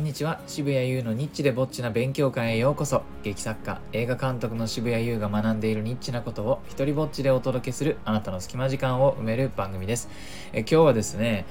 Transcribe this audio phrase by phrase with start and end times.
[0.00, 0.40] んにちは。
[0.46, 3.02] 渋谷優のニッチでぼっちな勉強会へようこそ。
[3.22, 10.08] 劇作家映画監督の渋谷優が学んでいるニッチなことを一人ぼっちでお届けするあなたの隙間時間を埋める番組です。
[10.54, 11.44] え今日はですね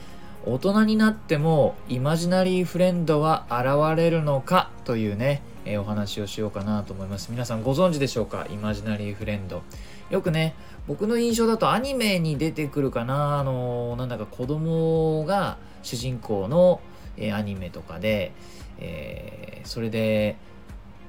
[0.48, 7.30] 大人になってもイマジナリーフレンドは現れるのかというねえお話をしようかなと思います。
[7.30, 8.48] 皆さんご存知でしょうか？
[8.50, 9.62] イマジナリーフレンド。
[10.10, 10.56] よくね
[10.88, 16.82] 僕の印象だとアニメに出てくるかなあのなんだか子供が主人公の、
[17.20, 18.32] えアニメとかで、
[18.80, 20.38] えー、それで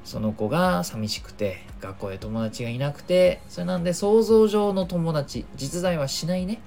[0.04, 6.60] その子が寂しくて学校で友達がいなくてそれなんで想像上の友達実在はしないね。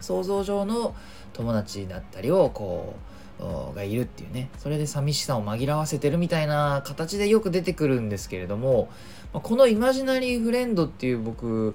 [0.00, 0.94] 想像上の
[1.32, 2.94] 友達だったりをこ
[3.40, 4.50] うがいるっていうね。
[4.58, 8.88] それで寂しさを紛らわせてるみたいな形でよく出てくるんですけれども
[9.32, 11.74] このイマジナリーフレンドっていう僕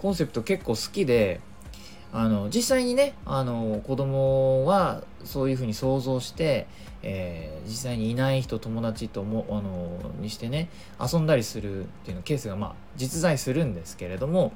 [0.00, 1.40] コンセプト結構好きで
[2.16, 6.68] あの実際にねあの子供はそういうふうに想像して、
[7.02, 10.68] えー、実際にいない人友達ともあのにしてね
[11.00, 14.52] 遊んだりするっていうのケースがまあ実在するんですけれども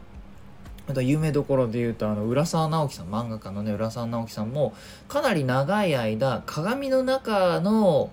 [0.86, 4.72] また有名どころで言うとあの浦沢直樹さん漫画家のね浦沢直樹さんも
[5.08, 8.12] かなり長い間鏡の中の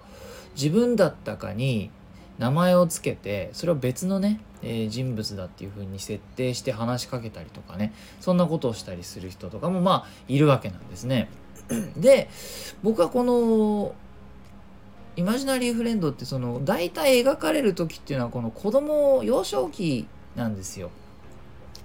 [0.55, 1.91] 自分だったかに
[2.37, 11.29] 名前を付けてそれを別のね、えー、人物だっていう風に設定して話しかけたりとかねそんなことをしたりする人とかもまあいるわけなんですね。
[11.97, 12.29] で
[12.83, 13.95] 僕はこの
[15.15, 20.91] イマジナリーフレンドってその大体描かれる時っていうのはこの子供幼少期なんですよ。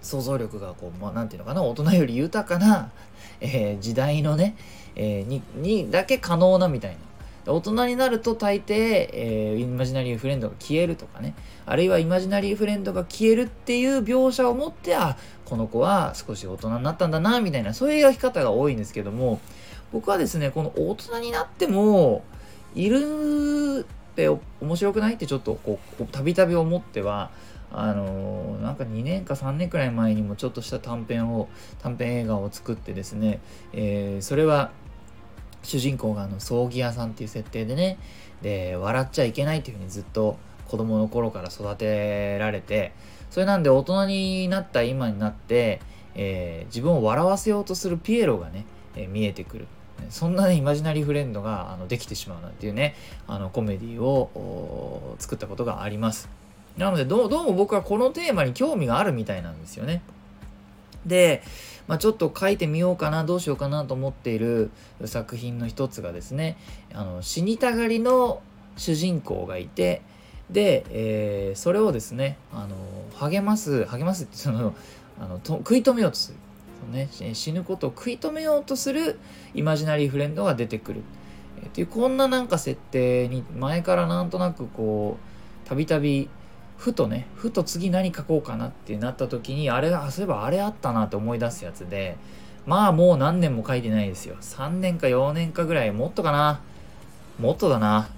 [0.03, 2.91] 想像力がこう、まあ、なんていうのかな大人より豊かな、
[3.41, 4.57] えー、時代のね、
[4.97, 6.97] えー、ににだけ可能なみたいな
[7.47, 11.35] 大人になると大抵、えー、イマジナリーフレンドが消えるとかね。
[11.71, 19.41] あるいはイマジナリーフレンドが消えるっていう描写を持ってあこの子は少し大人になったんだなみたいなそういう描き方が多いんですけども
[19.93, 22.25] 僕はですねこの大人になっても
[22.75, 27.31] いるって面白くないってちょっとこうたびたび思っては
[27.73, 31.49] あのー、なんか2年か3年くらい前にもちょっとした短編を
[31.79, 33.41] 短編映画を作ってですね、
[33.73, 34.73] えー、それは
[35.63, 37.99] 主人公があの葬儀屋さんっていう設定でね。
[38.43, 42.93] で笑っちゃいけないっていうふうにずっと子供の頃から育てられて。
[43.31, 45.81] それなんで大人になった今になって、
[46.15, 48.67] えー、自分を笑わせようとするピエロがね、
[48.97, 49.67] えー、見えてくる。
[50.09, 52.97] そんなねイマジナリーフレンドがあのできてしまうなんていうね
[53.29, 56.29] あのコメディを作ったことがあります。
[56.77, 60.03] なのでどうも僕はこのテーマに興味があるみたいなんですよね。
[61.07, 61.43] で
[61.91, 64.71] まあ、ちょっと書いてみようかなどうしようかなと思っている
[65.07, 66.57] 作品の一つがですね
[66.95, 68.43] あの死にたがりの
[68.77, 70.03] 主人公がいて
[70.51, 72.77] で、えー、それをですねあの
[73.19, 74.73] 励ます励ますってその
[75.21, 79.19] あのと食い止めようとする、ね、死ぬことを食い止めようとする
[79.55, 81.03] イマジナリーフレンドが出てくる、
[81.61, 85.17] えー、っていうこんななんか設定に前からなんとなくこ
[85.65, 86.29] うたびたび
[86.81, 92.17] ふとねふと次何書こうかなってなった時にあれあそういえばあれあったなって思い出すやつで
[92.65, 94.37] まあもう何年も書いてないですよ。
[94.41, 96.61] 3年か4年かぐらいもっとかな。
[97.39, 98.09] もっとだな。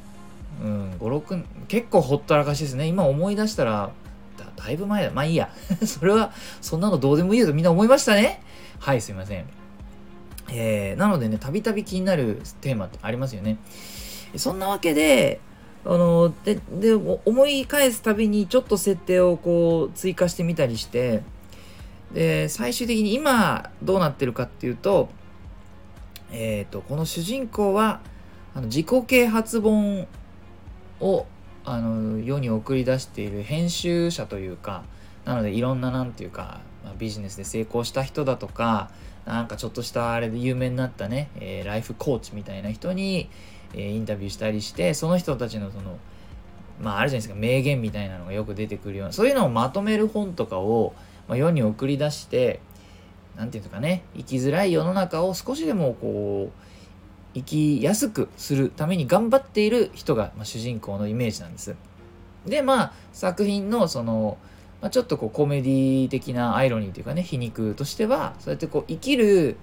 [0.63, 2.87] うん56結構ほったらかしですね。
[2.87, 3.91] 今思い出したら
[4.37, 5.11] だだいぶ前だ。
[5.11, 5.51] まあいいや。
[5.85, 8.43] それはそんなのどうでもいいよとみんな思いましたね。
[8.79, 9.45] はいすいません。
[10.53, 13.59] えー、なのでねたびたび気になるテーマってありますよね。
[14.37, 15.41] そんなわけで
[15.85, 21.23] あのでで思い返すたびにちょっと設定をこう追加してみたりして
[22.13, 25.09] で最終的に今どうなってるかっていうと,、
[26.31, 28.01] えーと、この主人公は
[28.55, 30.07] あの自己啓発本
[31.01, 31.27] を
[31.65, 34.85] あの世に送り出している編集者というか
[35.25, 36.61] なのでいろんな何て言うか、
[37.03, 38.91] ビジネスで成功した人だとか
[39.27, 43.29] なんかちょっとしたあれで有名になったね、えー、ライフコーチみたいな人に
[43.75, 45.99] えインタビューしたりしてその人たちのその
[46.81, 50.95] まああるじゃないですか名言みたいなのがよく出てくるようなそういうのをまとめる本とかを、
[51.29, 52.61] まあ、世に送り出して
[53.37, 56.63] 何て言うんですかね生きづらい世の中を少しでもこう
[57.35, 61.75] 生きやすくするために頑張っている人が、まあ、主人公のイメージなんです。
[62.47, 64.37] でまあ作品のその、
[64.83, 69.57] まあ、ちょっとこうコメディ的なアイロニーというかね皮肉としてはそうやってこう生きる、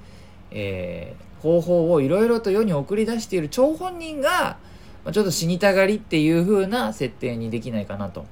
[0.50, 4.58] えー方法をいろいろと世に送り出している張本人が、
[5.04, 8.26] まあちょっと死にたがりっていう風な設定にできないかなと。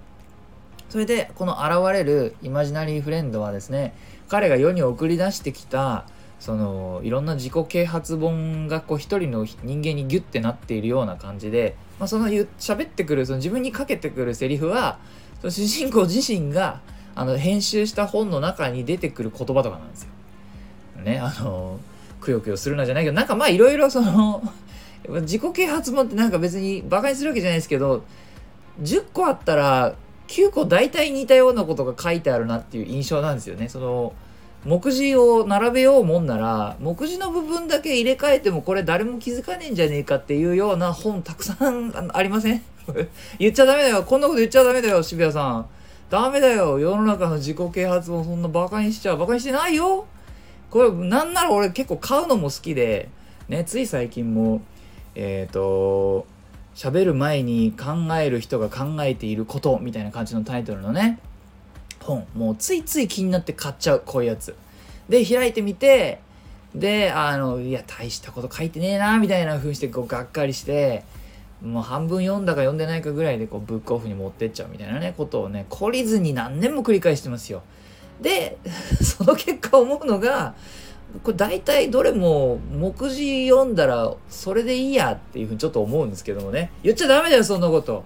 [0.90, 3.94] それでこの現れるイマジナリーフレンドはですね
[4.30, 6.06] 彼が世に送り出してきた
[6.40, 14.98] そのいろんな自己啓発本がこう一人の人間にギュッてなっているような感じで、まあ、その喋ってくるその自分にかけてくるセリフは
[15.42, 16.80] その主人公自身が
[17.16, 20.10] あの編集した本の中に出てくる言葉とかなんですよ。
[21.04, 21.80] ねあの
[22.22, 24.42] くよくよするなじゃないけどなんかまあいろいろその
[25.22, 28.04] 自己啓発本ってなんか別にバカにするわけじゃないですけど
[28.82, 29.96] 10個あったら
[30.28, 34.14] 9個大体似たようなことが書いてあるなっていう印象なんですよねその
[34.66, 42.62] 目次を並べようもんなら目次の部分だけ入れ替えてもこれ誰も気づかねえんじゃねえかっていうような本たくさんありません？
[43.40, 44.04] 言っちゃダメだよ。
[44.04, 45.66] こんなこと言っちゃダメだよ渋谷さん。
[46.10, 46.80] ダメだよ。
[46.80, 49.18] 世の中の自己啓発本そんなバカにしちゃう。
[49.18, 50.06] バカにしてないよ。
[50.70, 53.10] これなんなら俺結構買うのも好きで。
[53.50, 54.62] ねつい最近も
[55.16, 56.28] えっ、ー、と
[56.76, 61.20] 喋る前に考える人が考えていることみたいな感じのタイトルのね
[62.02, 62.26] 本。
[62.36, 64.56] もうついつい気になって買っちゃうこういうやつ。
[65.10, 66.20] で開いてみて
[66.76, 71.04] であのいや大したこと書いてねえなみたいな風にしてこうがっかりして
[71.62, 77.64] もう半分読んだか読んでないかぐらいでこうブックオフに持ってっちゃうみたいなねことをね懲りずに何年も繰り返してますよ。
[78.22, 78.58] で
[79.02, 80.56] その結果思うのが
[81.24, 86.72] これ大体どれも目次読んだらそれでいいやっていうふうにちょっと思うんですけどもね。
[86.84, 88.04] 言っちゃダメだよそんなこと。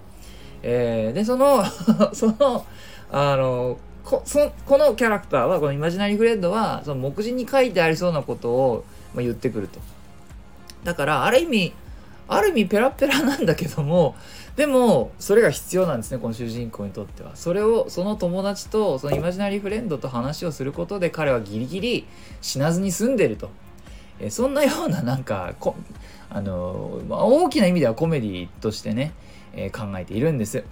[0.62, 1.62] えー、でその
[2.14, 2.64] その
[3.10, 8.84] あのこそこのキャラクターはこのイマジナリーフレンドはその目次に書いてありそうなことを、
[9.14, 9.80] まあ、言ってくると。
[10.84, 11.72] だからある意味
[12.34, 14.14] ある意味ペラペラなんだけども
[14.56, 17.36] でもそれが必要なんですねこの主人公にとっては。
[17.36, 22.06] それをその友達とそのイマジナリーフレンドと話をすることで彼はギリギリ
[22.40, 23.50] 死なずに済んでると。
[24.20, 25.74] えそんなようななんかこ
[26.30, 29.12] あの、まあ、大きな意味ではコメディとしてね、
[29.54, 30.64] えー、考えているんです。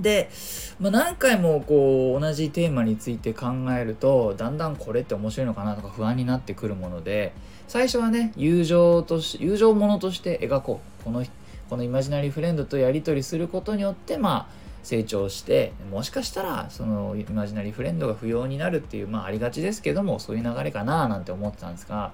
[0.00, 0.30] で、
[0.78, 3.46] まあ、何回もこう同じテーマについて考
[3.78, 7.32] えるとだんだんこれって面白いのかなとか不安になってくるもので
[7.66, 10.98] 最初はね友情とし友情ものとして描こう。
[11.08, 11.24] この
[11.70, 22.12] このイマジナリーフレンドとやり取りすることによってまあ成長してもしかしたらそのイマジナリーフレンドが不要になるっていうまあありがちですけどもそういう流れかななんて思ってたんですが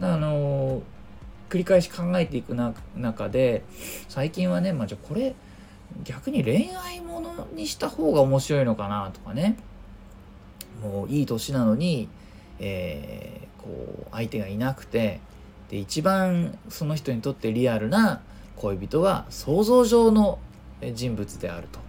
[0.00, 0.82] あの
[1.48, 3.62] 繰り返し考えていく中で
[4.08, 5.34] 最近はね、まあ、じゃあこれ
[6.02, 9.56] 逆に恋愛ものにした方が面白いのかなとかね
[10.82, 12.08] もういい年なのに、
[12.58, 15.20] えー、こう相手がいなくて
[15.70, 18.20] で一番その人にとってリアルな
[18.56, 20.38] 恋人は想像上の
[20.94, 21.78] 人物であると。
[21.78, 21.82] っ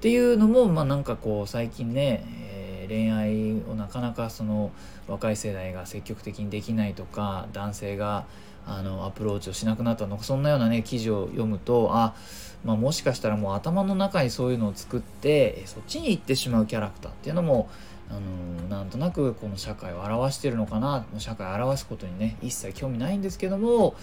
[0.00, 2.26] ていうのもまあなんかこう最近ね、
[2.88, 4.70] 恋愛をなかなかその
[5.08, 8.24] 若い世代が積極的にできないとか男性が
[8.66, 12.14] あのアプローチをしなくなったのかそんなようなね記事を読むとあ、
[12.64, 17.68] まあ、もしかしたらもう頭の中にそういうのを作ってそっちに行ってしまうキャラクターっていうのも
[18.10, 23.94] あのなんとなくこの社会を表してるのかな社会を表すことにね一切興味ないんですけども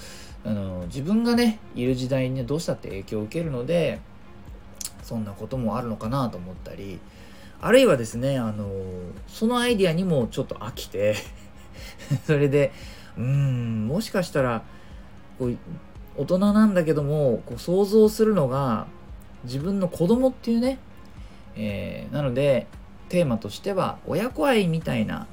[0.44, 4.00] あの自分がねいる時代に、ね、どうしたって影響を受けるので
[5.04, 7.00] そんなこともあるのかなと思ったり
[7.62, 8.68] あるいはですねあの
[9.28, 11.16] そのアイディアにもちょっと飽きて
[12.25, 12.72] それで
[13.18, 14.63] うんもしかしたら
[15.38, 15.58] こう
[16.18, 18.88] 大人なんだけどもこう想像するのが
[19.44, 20.80] 自分の子供っていうね、
[21.56, 22.68] えー、なので
[23.10, 25.28] テーマとしては親子愛みたいな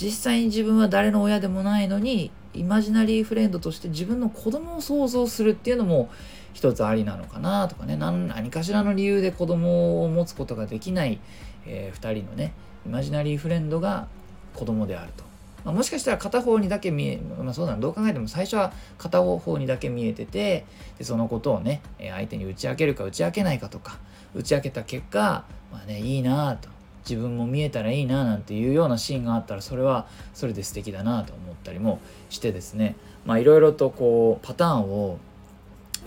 [0.00, 6.08] 実際に自分は誰の親でもないのにイマジナリーフレンドとして自分の子供を想像するっていうのも
[6.52, 11.20] 一つありなのかなとかね何かしらの理由で子供を持つことができない、
[11.68, 12.52] えー、2人のね
[12.86, 14.08] イマジナリーフレンドが
[14.54, 15.28] 子供であると。
[15.64, 20.64] まあ、もしかしたら片方にだけ見え、まあ、そうだどう考えても最初は片方にだけ見えてて
[20.98, 23.98] でそのことをね相手に打ち明けるか打ち明けないかとか
[24.34, 26.68] 打ち明けた結果、まあね、いいなと。
[27.08, 32.96] 自分も見えたらいいななんていうようなシーンがあったらそれはそれで素敵だなと思ったりもしてですね。
[33.24, 35.18] まあいろいろとこうパターンを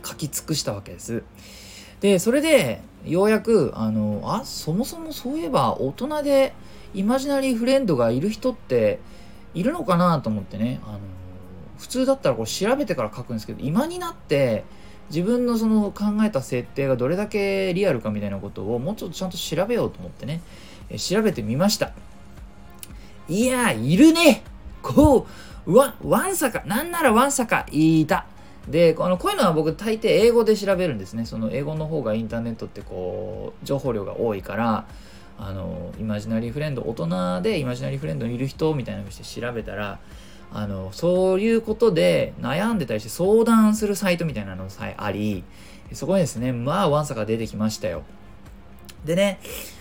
[0.06, 1.24] 書き尽くしたわけです。
[2.02, 6.54] でそれでようやくあのあそもそもそういえば大人で
[6.94, 9.00] イマジナリーフレンドがいる人って
[9.54, 11.00] いるのかなと思ってね、あの
[11.78, 14.64] 普通だったらこう調べてから書くんですけど今になって
[15.10, 20.42] 自分のその考えた設定がどれだけリアルかみたいなことをもうちょっとちゃんと調べようと思ってね、
[20.90, 21.92] え調べてみました。
[23.28, 24.44] いやいるね。
[24.82, 25.28] こ
[25.66, 26.64] うわわんさか。
[26.66, 28.26] なんならわんさかいた。
[28.68, 31.26] でこのこういうのは僕大抵英語で調べるんですね。
[31.26, 34.86] その英語の方がインターネットってこう情報量が多いから
[35.40, 40.00] あのイマジナリーフレンド大人でイマジナリーフレンドにいる人みたいなのして調べたら
[40.54, 45.44] あのそういうことで悩んでたりして相談するサイトみたいなのさえあり
[45.94, 48.04] そこにですねまあワンサが出てきましたよ。
[49.06, 49.40] でね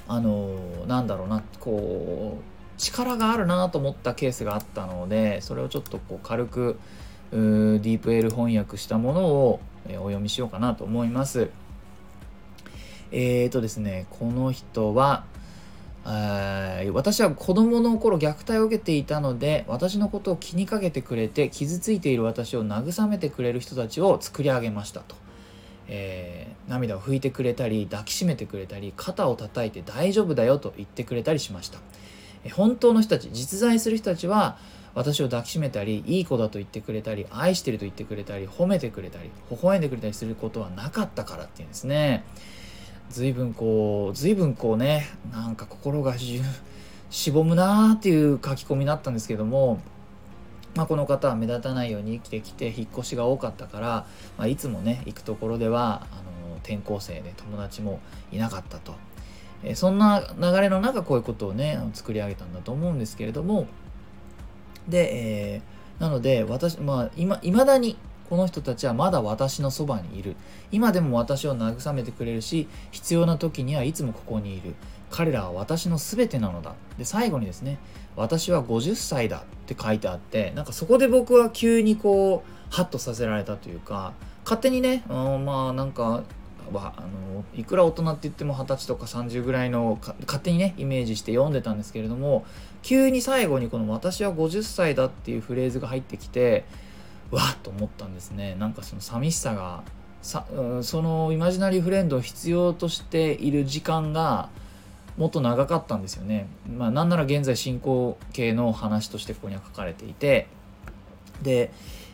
[0.08, 0.56] あの
[0.86, 6.78] なんだろうなこう力があるなと思ったケースがあったのでそれをちょっとこう軽く
[7.32, 11.50] ディープエール翻訳したものをお読みしようかなと思います。
[13.12, 15.24] えーとですねこの人は
[16.04, 25.14] 私は子供の頃虐待を受けていたので私のことを気にかけてくれて傷ついている私を慰めてくれる人たちを作り上げましたと、
[25.88, 31.78] えー、涙を拭いてくれたり抱きしめてくれたり肩を叩いて大丈夫だよと言ってくれたりしました、
[32.54, 34.56] 本当の人たち実在する人たちは
[34.94, 42.24] 私を抱きしめたりいい子だと言ってくれたり愛してると言ってくれたり褒めてくれたり微笑んでくれたりすることはなかったからっていうんですね。
[43.10, 49.80] 随分こう随分こうねなんか心がしぼむなーっていう書き込みだったんですけども、
[50.76, 54.06] まあ、この方は目立たないように生きてきて引っ越しが多かったから、
[54.38, 56.16] まあ、いつもね行くところではあ
[56.50, 58.94] の転校生で友達もいなかったと、
[59.64, 63.66] えそんな流れの中こういうことをね作り上げたんだと思うんですけれども
[64.90, 67.96] で、えー、なので私まあ今いまだに
[68.28, 70.36] この人たちはまだ私のそばにいる。
[70.70, 74.74] 今でも私を慰めてくれるし必要な時にはいつもここにいる。
[75.10, 76.74] 彼らは私の全てなのだ。
[76.98, 77.78] で最後にですね
[78.16, 84.12] 私は50歳だって書いてあってなんかそこで僕は急にこうハッとさせられたというか
[84.44, 86.22] 勝手にね、うん、まあなんか
[86.78, 92.44] はあのいくら大人って言っても二十歳とか30ぐらいの勝手にねイメージして読んでたんですけれども
[92.82, 96.64] 急に最後にこの「私は50歳だ」っていうフレーズが入ってきて
[97.30, 99.82] わっと思ったんですねなんかその寂しさが
[100.22, 104.48] さ、うん、そのイマジナリーフレンドを必要としている時間が
[105.16, 106.46] もっと長かったんですよね。
[106.74, 110.46] まあ、なんなら現在進行形の話としてここには書かれていて
[111.42, 111.70] で、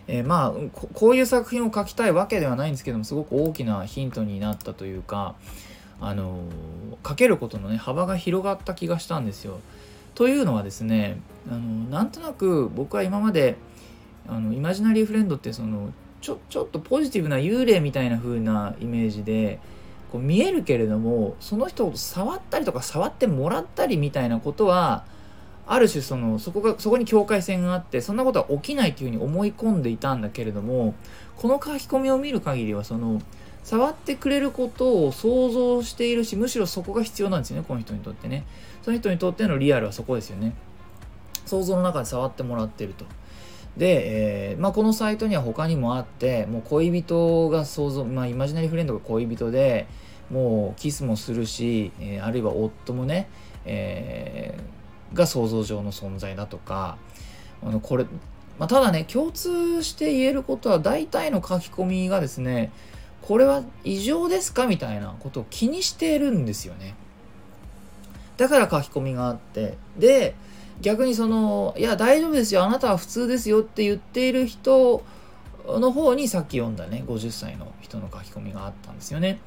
[0.08, 0.52] えー、まあ
[0.94, 5.34] こういう作品を書きたいわけではないんですけどもすごく大きなヒントになったというか
[6.00, 6.40] あの
[7.06, 9.60] 書けることのね幅が広がった気がしたんですよ。
[10.14, 11.20] というのはですね
[11.50, 13.56] あのなんとなく僕は今まで
[14.28, 19.58] あのイマジナリーフレンドってそのちょちょっとポジティブな幽霊みたいな風なイメージで
[20.10, 25.04] こう見えるけれどもその人を触ったりとか触ってもらったりみたいなことは
[25.66, 30.94] ある種そのそこがそこに境界線があってそんなことは起きないというふうに思い込んでいたんだけれども
[31.36, 33.20] この書き込みを見る限りはその
[33.64, 38.44] 触ってくれることを想像しているしむしろそこが必要なんですよねこの人にとってね。
[38.86, 40.54] その人にとってのリアルはそこですよね。
[41.44, 43.04] 想像の中で触ってもらってると。
[43.76, 49.88] で、えー、まあ、このサイトには他にもあってもう恋人が想像、まあ、イマジナリーフレンドが恋人で
[50.30, 53.28] もうキスもするし、えー、あるいは夫もね、
[53.64, 54.62] えー、
[55.14, 56.98] が想像上の存在だとか
[57.62, 58.04] あのこれ、
[58.58, 62.72] まあ、ただね共通して言えることは大体の書き込みがですね
[63.22, 66.94] これは異常ですかみたいなことを気にしてるんですよね
[68.36, 70.34] だから書き込みがあってで
[70.80, 75.02] 逆にそのいや大丈夫ですよあなたは普通ですよって言っている人
[75.66, 79.40] の方にさっき読んだね50歳の人の書き込みがあったんですよね。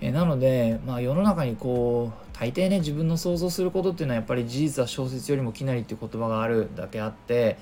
[0.00, 7.58] えなので、まあ、世の中にこう大抵ね自分の想像することっていうのはやっぱり事実は小説よりもきなりっていう言葉があるだけあって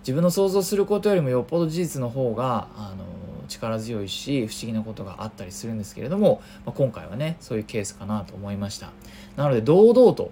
[0.00, 3.06] 自分の想像することよりもよっぽど事実の方があの
[3.48, 8.90] 力強いし不思議なことがあったりするんですけれども、まあ、今回はねそういうケースかなと思いました
[9.36, 10.30] なので堂々と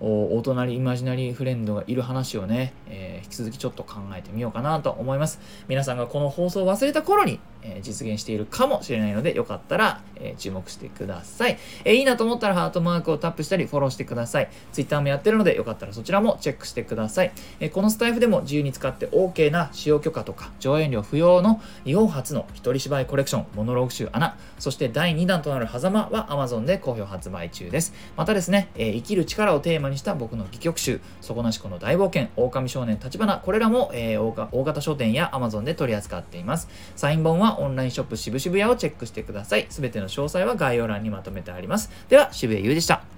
[0.00, 5.40] お隣イマジナリーフレンドがいる話をね、えー、引き続きちょっと考えてみようかなと思います。
[5.66, 14.48] 皆さんがこの放送を忘れた頃に、え、実現しているかもしれないので、よかったら、え、注目してください、えいいなと思ったらハートマークをタップしたりフォローしてください。
[14.72, 17.32] Twitter もやってるので、よかったらそちらもチェックしてください。
[17.60, 27.92] えこのスタイフでも自由に使って OK な使用許可とか上演料不要の日本初の一人芝居コレクション、モノローグ集穴、そして第2弾となる狭間は Amazon で好評発売中です。
[28.16, 34.32] またですね、え生きる力をテーマにした僕の戯曲集、底なしこの大冒険、狼少年立花、これらも、え、大
[34.64, 36.68] 型書店や Amazon で取り扱っています。
[36.96, 39.66] サイン本はオンラインショップ渋々屋をチェックしてください。
[39.70, 41.90] すべての詳細は概要欄にまとめてあります。
[42.08, 43.17] では、渋谷優でした。